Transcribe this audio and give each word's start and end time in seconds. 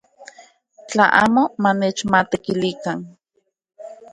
Tla 0.87 1.05
amo 1.23 1.43
manechmatekilikan. 1.63 2.99